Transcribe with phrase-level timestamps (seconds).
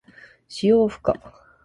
[0.47, 1.15] 使用不可。